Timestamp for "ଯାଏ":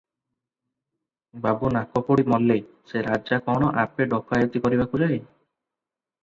5.05-5.21